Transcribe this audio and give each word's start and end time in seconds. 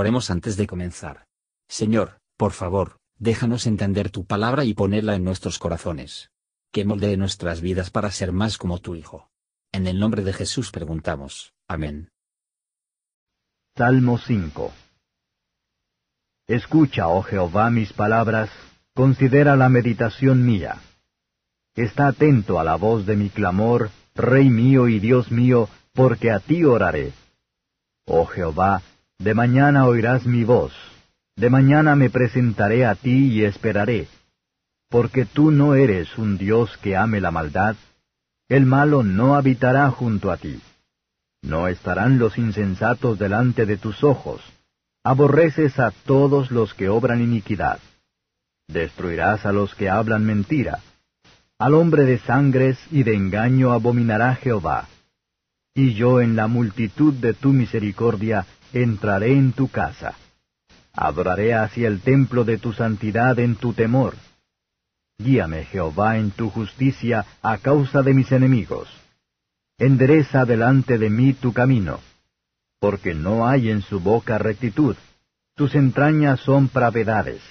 Oremos 0.00 0.30
antes 0.30 0.56
de 0.56 0.68
comenzar. 0.68 1.26
Señor, 1.68 2.20
por 2.36 2.52
favor, 2.52 3.00
déjanos 3.18 3.66
entender 3.66 4.10
tu 4.10 4.24
palabra 4.24 4.62
y 4.64 4.72
ponerla 4.72 5.16
en 5.16 5.24
nuestros 5.24 5.58
corazones. 5.58 6.30
Que 6.70 6.84
moldee 6.84 7.16
nuestras 7.16 7.60
vidas 7.60 7.90
para 7.90 8.12
ser 8.12 8.30
más 8.30 8.58
como 8.58 8.78
tu 8.78 8.94
Hijo. 8.94 9.28
En 9.72 9.88
el 9.88 9.98
nombre 9.98 10.22
de 10.22 10.32
Jesús 10.32 10.70
preguntamos. 10.70 11.52
Amén. 11.66 12.12
Salmo 13.76 14.18
5 14.18 14.72
Escucha, 16.46 17.08
oh 17.08 17.24
Jehová, 17.24 17.68
mis 17.70 17.92
palabras, 17.92 18.50
considera 18.94 19.56
la 19.56 19.68
meditación 19.68 20.46
mía. 20.46 20.80
Está 21.74 22.06
atento 22.06 22.60
a 22.60 22.62
la 22.62 22.76
voz 22.76 23.04
de 23.04 23.16
mi 23.16 23.30
clamor, 23.30 23.90
Rey 24.14 24.48
mío 24.48 24.86
y 24.86 25.00
Dios 25.00 25.32
mío, 25.32 25.68
porque 25.92 26.30
a 26.30 26.38
ti 26.38 26.62
oraré. 26.62 27.14
Oh 28.06 28.26
Jehová, 28.26 28.82
de 29.18 29.34
mañana 29.34 29.86
oirás 29.86 30.26
mi 30.26 30.44
voz, 30.44 30.72
de 31.36 31.50
mañana 31.50 31.96
me 31.96 32.08
presentaré 32.08 32.86
a 32.86 32.94
ti 32.94 33.32
y 33.32 33.44
esperaré, 33.44 34.06
porque 34.88 35.24
tú 35.24 35.50
no 35.50 35.74
eres 35.74 36.16
un 36.18 36.38
Dios 36.38 36.76
que 36.78 36.96
ame 36.96 37.20
la 37.20 37.32
maldad, 37.32 37.74
el 38.48 38.64
malo 38.64 39.02
no 39.02 39.34
habitará 39.34 39.90
junto 39.90 40.30
a 40.30 40.36
ti. 40.36 40.60
No 41.42 41.68
estarán 41.68 42.18
los 42.18 42.38
insensatos 42.38 43.18
delante 43.18 43.66
de 43.66 43.76
tus 43.76 44.02
ojos. 44.02 44.40
Aborreces 45.04 45.78
a 45.78 45.90
todos 45.90 46.50
los 46.50 46.74
que 46.74 46.88
obran 46.88 47.20
iniquidad. 47.20 47.78
Destruirás 48.66 49.46
a 49.46 49.52
los 49.52 49.74
que 49.74 49.90
hablan 49.90 50.24
mentira. 50.24 50.80
Al 51.58 51.74
hombre 51.74 52.04
de 52.04 52.18
sangres 52.18 52.78
y 52.90 53.02
de 53.02 53.14
engaño 53.14 53.72
abominará 53.72 54.34
Jehová. 54.34 54.88
Y 55.74 55.94
yo 55.94 56.20
en 56.20 56.34
la 56.34 56.48
multitud 56.48 57.14
de 57.14 57.34
tu 57.34 57.52
misericordia 57.52 58.46
entraré 58.72 59.32
en 59.32 59.52
tu 59.52 59.68
casa. 59.68 60.14
Adoraré 60.92 61.54
hacia 61.54 61.88
el 61.88 62.00
templo 62.00 62.44
de 62.44 62.58
tu 62.58 62.72
santidad 62.72 63.38
en 63.38 63.56
tu 63.56 63.72
temor. 63.72 64.14
Guíame, 65.18 65.64
Jehová, 65.64 66.18
en 66.18 66.30
tu 66.30 66.50
justicia 66.50 67.26
a 67.42 67.58
causa 67.58 68.02
de 68.02 68.14
mis 68.14 68.30
enemigos. 68.32 68.88
Endereza 69.78 70.44
delante 70.44 70.98
de 70.98 71.10
mí 71.10 71.34
tu 71.34 71.52
camino, 71.52 72.00
porque 72.80 73.14
no 73.14 73.46
hay 73.46 73.70
en 73.70 73.82
su 73.82 74.00
boca 74.00 74.38
rectitud, 74.38 74.96
tus 75.54 75.74
entrañas 75.74 76.40
son 76.40 76.68
pravedades. 76.68 77.42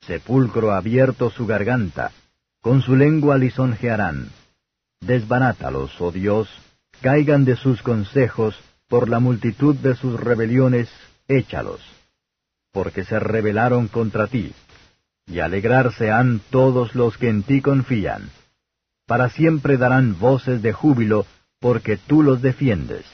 Sepulcro 0.00 0.72
abierto 0.72 1.30
su 1.30 1.46
garganta, 1.46 2.12
con 2.60 2.82
su 2.82 2.96
lengua 2.96 3.38
lisonjearán. 3.38 4.30
Desbarátalos, 5.00 6.00
oh 6.00 6.12
Dios, 6.12 6.48
caigan 7.00 7.44
de 7.44 7.56
sus 7.56 7.82
consejos, 7.82 8.58
por 8.88 9.08
la 9.08 9.20
multitud 9.20 9.74
de 9.76 9.94
sus 9.94 10.18
rebeliones, 10.18 10.88
échalos. 11.28 11.80
Porque 12.72 13.04
se 13.04 13.18
rebelaron 13.18 13.88
contra 13.88 14.26
ti, 14.26 14.52
y 15.26 15.40
alegrarse 15.40 16.10
han 16.10 16.40
todos 16.50 16.94
los 16.94 17.16
que 17.18 17.28
en 17.28 17.42
ti 17.42 17.60
confían. 17.60 18.30
Para 19.06 19.28
siempre 19.30 19.76
darán 19.76 20.18
voces 20.18 20.62
de 20.62 20.72
júbilo, 20.72 21.26
porque 21.60 21.96
tú 21.96 22.22
los 22.22 22.42
defiendes. 22.42 23.04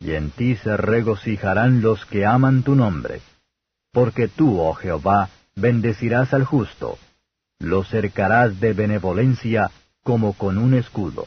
Y 0.00 0.12
en 0.12 0.30
ti 0.30 0.56
se 0.56 0.76
regocijarán 0.76 1.82
los 1.82 2.04
que 2.06 2.24
aman 2.24 2.62
tu 2.62 2.74
nombre. 2.74 3.20
Porque 3.92 4.28
tú, 4.28 4.60
oh 4.60 4.74
Jehová, 4.74 5.30
bendecirás 5.56 6.32
al 6.34 6.44
justo, 6.44 6.98
lo 7.58 7.82
cercarás 7.84 8.60
de 8.60 8.72
benevolencia 8.72 9.70
como 10.02 10.34
con 10.34 10.58
un 10.58 10.74
escudo. 10.74 11.26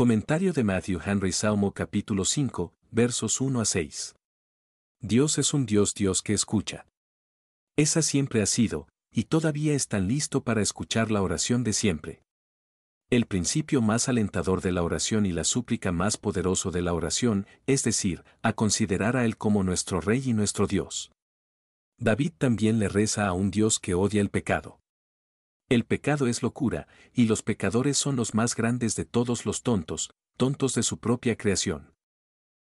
Comentario 0.00 0.54
de 0.54 0.64
Matthew 0.64 0.98
Henry 1.04 1.30
Salmo 1.30 1.74
capítulo 1.74 2.24
5, 2.24 2.72
versos 2.90 3.38
1 3.38 3.60
a 3.60 3.66
6. 3.66 4.14
Dios 5.02 5.36
es 5.36 5.52
un 5.52 5.66
Dios 5.66 5.92
Dios 5.92 6.22
que 6.22 6.32
escucha. 6.32 6.86
Esa 7.76 8.00
siempre 8.00 8.40
ha 8.40 8.46
sido, 8.46 8.88
y 9.12 9.24
todavía 9.24 9.74
es 9.74 9.88
tan 9.88 10.08
listo 10.08 10.42
para 10.42 10.62
escuchar 10.62 11.10
la 11.10 11.20
oración 11.20 11.64
de 11.64 11.74
siempre. 11.74 12.22
El 13.10 13.26
principio 13.26 13.82
más 13.82 14.08
alentador 14.08 14.62
de 14.62 14.72
la 14.72 14.82
oración 14.82 15.26
y 15.26 15.32
la 15.32 15.44
súplica 15.44 15.92
más 15.92 16.16
poderoso 16.16 16.70
de 16.70 16.80
la 16.80 16.94
oración, 16.94 17.46
es 17.66 17.84
decir, 17.84 18.24
a 18.40 18.54
considerar 18.54 19.18
a 19.18 19.26
Él 19.26 19.36
como 19.36 19.64
nuestro 19.64 20.00
Rey 20.00 20.22
y 20.24 20.32
nuestro 20.32 20.66
Dios. 20.66 21.12
David 21.98 22.32
también 22.38 22.78
le 22.78 22.88
reza 22.88 23.26
a 23.26 23.34
un 23.34 23.50
Dios 23.50 23.78
que 23.78 23.92
odia 23.92 24.22
el 24.22 24.30
pecado. 24.30 24.79
El 25.70 25.84
pecado 25.84 26.26
es 26.26 26.42
locura, 26.42 26.88
y 27.14 27.26
los 27.26 27.42
pecadores 27.42 27.96
son 27.96 28.16
los 28.16 28.34
más 28.34 28.56
grandes 28.56 28.96
de 28.96 29.04
todos 29.04 29.46
los 29.46 29.62
tontos, 29.62 30.10
tontos 30.36 30.74
de 30.74 30.82
su 30.82 30.98
propia 30.98 31.36
creación. 31.36 31.94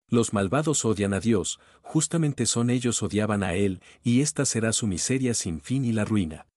Los 0.09 0.33
malvados 0.33 0.85
odian 0.85 1.15
a 1.15 1.21
Dios, 1.21 1.61
justamente 1.81 2.45
son 2.45 2.71
ellos 2.71 3.01
odiaban 3.05 3.45
a 3.45 3.55
Él, 3.55 3.81
y 4.03 4.21
esta 4.21 4.45
será 4.45 4.73
su 4.73 4.89
miseria 4.89 5.35
sin 5.35 5.61
fin 5.61 5.85
y 5.85 5.93
la 5.93 6.05
ruina. 6.05 6.49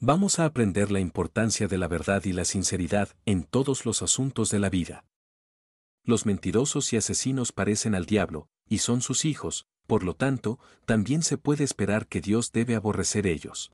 Vamos 0.00 0.38
a 0.38 0.44
aprender 0.44 0.90
la 0.90 1.00
importancia 1.00 1.66
de 1.66 1.78
la 1.78 1.88
verdad 1.88 2.22
y 2.26 2.34
la 2.34 2.44
sinceridad 2.44 3.16
en 3.24 3.44
todos 3.44 3.86
los 3.86 4.02
asuntos 4.02 4.50
de 4.50 4.58
la 4.58 4.68
vida. 4.68 5.06
Los 6.04 6.26
mentirosos 6.26 6.92
y 6.92 6.98
asesinos 6.98 7.52
parecen 7.52 7.94
al 7.94 8.04
diablo, 8.04 8.48
y 8.68 8.78
son 8.78 9.00
sus 9.00 9.24
hijos, 9.24 9.66
por 9.86 10.04
lo 10.04 10.14
tanto, 10.14 10.58
también 10.84 11.22
se 11.22 11.38
puede 11.38 11.64
esperar 11.64 12.06
que 12.06 12.20
Dios 12.20 12.52
debe 12.52 12.74
aborrecer 12.74 13.26
ellos. 13.26 13.72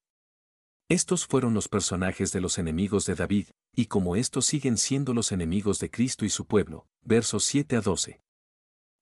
Estos 0.91 1.25
fueron 1.25 1.55
los 1.55 1.69
personajes 1.69 2.33
de 2.33 2.41
los 2.41 2.59
enemigos 2.59 3.07
de 3.07 3.15
David, 3.15 3.47
y 3.77 3.87
como 3.87 4.17
estos 4.17 4.47
siguen 4.47 4.77
siendo 4.77 5.15
los 5.15 5.31
enemigos 5.31 5.79
de 5.79 5.89
Cristo 5.89 6.25
y 6.25 6.31
su 6.31 6.47
pueblo, 6.47 6.89
versos 7.03 7.45
7 7.45 7.77
a 7.77 7.81
12. 7.81 8.21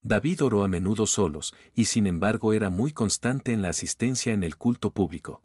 David 0.02 0.44
oró 0.44 0.64
a 0.64 0.68
menudo 0.68 1.06
solos, 1.06 1.54
y 1.72 1.86
sin 1.86 2.06
embargo 2.06 2.52
era 2.52 2.68
muy 2.68 2.92
constante 2.92 3.54
en 3.54 3.62
la 3.62 3.70
asistencia 3.70 4.34
en 4.34 4.44
el 4.44 4.58
culto 4.58 4.92
público. 4.92 5.42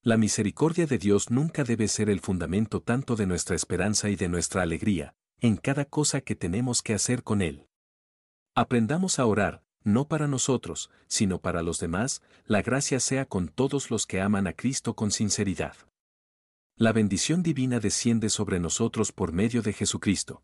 La 0.00 0.16
misericordia 0.16 0.86
de 0.86 0.96
Dios 0.96 1.30
nunca 1.30 1.62
debe 1.62 1.88
ser 1.88 2.08
el 2.08 2.20
fundamento 2.20 2.80
tanto 2.80 3.14
de 3.14 3.26
nuestra 3.26 3.54
esperanza 3.54 4.08
y 4.08 4.16
de 4.16 4.30
nuestra 4.30 4.62
alegría, 4.62 5.14
en 5.40 5.58
cada 5.58 5.84
cosa 5.84 6.22
que 6.22 6.34
tenemos 6.34 6.80
que 6.80 6.94
hacer 6.94 7.22
con 7.22 7.42
Él. 7.42 7.66
Aprendamos 8.54 9.18
a 9.18 9.26
orar, 9.26 9.62
no 9.82 10.08
para 10.08 10.28
nosotros, 10.28 10.90
sino 11.06 11.40
para 11.40 11.62
los 11.62 11.78
demás, 11.78 12.22
la 12.46 12.62
gracia 12.62 13.00
sea 13.00 13.26
con 13.26 13.48
todos 13.48 13.90
los 13.90 14.06
que 14.06 14.20
aman 14.20 14.46
a 14.46 14.52
Cristo 14.52 14.94
con 14.94 15.10
sinceridad. 15.10 15.76
La 16.76 16.92
bendición 16.92 17.42
divina 17.42 17.80
desciende 17.80 18.30
sobre 18.30 18.58
nosotros 18.58 19.12
por 19.12 19.32
medio 19.32 19.62
de 19.62 19.72
Jesucristo. 19.72 20.42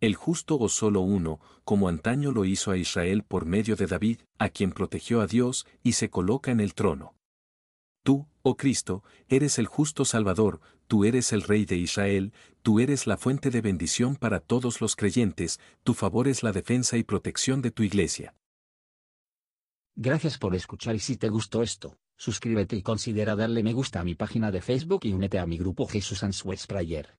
El 0.00 0.14
justo 0.14 0.58
o 0.58 0.68
solo 0.68 1.00
uno, 1.00 1.40
como 1.64 1.88
antaño 1.88 2.30
lo 2.30 2.44
hizo 2.44 2.70
a 2.70 2.76
Israel 2.76 3.24
por 3.24 3.46
medio 3.46 3.74
de 3.74 3.86
David, 3.86 4.20
a 4.38 4.48
quien 4.48 4.72
protegió 4.72 5.20
a 5.20 5.26
Dios 5.26 5.66
y 5.82 5.92
se 5.92 6.08
coloca 6.08 6.50
en 6.50 6.60
el 6.60 6.74
trono. 6.74 7.14
Tú, 8.04 8.26
oh 8.48 8.56
Cristo, 8.56 9.04
eres 9.28 9.58
el 9.58 9.66
justo 9.66 10.04
Salvador, 10.04 10.60
tú 10.86 11.04
eres 11.04 11.32
el 11.32 11.42
Rey 11.42 11.64
de 11.64 11.76
Israel, 11.76 12.32
tú 12.62 12.80
eres 12.80 13.06
la 13.06 13.16
fuente 13.16 13.50
de 13.50 13.60
bendición 13.60 14.16
para 14.16 14.40
todos 14.40 14.80
los 14.80 14.96
creyentes, 14.96 15.60
tu 15.84 15.94
favor 15.94 16.28
es 16.28 16.42
la 16.42 16.52
defensa 16.52 16.96
y 16.96 17.02
protección 17.02 17.60
de 17.62 17.70
tu 17.70 17.82
iglesia. 17.82 18.34
Gracias 19.94 20.38
por 20.38 20.54
escuchar 20.54 20.94
y 20.94 21.00
si 21.00 21.16
te 21.16 21.28
gustó 21.28 21.62
esto, 21.62 21.98
suscríbete 22.16 22.76
y 22.76 22.82
considera 22.82 23.36
darle 23.36 23.62
me 23.62 23.72
gusta 23.72 24.00
a 24.00 24.04
mi 24.04 24.14
página 24.14 24.50
de 24.50 24.62
Facebook 24.62 25.00
y 25.04 25.12
únete 25.12 25.38
a 25.38 25.46
mi 25.46 25.58
grupo 25.58 25.86
Jesús 25.86 26.22
Answers 26.22 26.66
Prayer. 26.66 27.18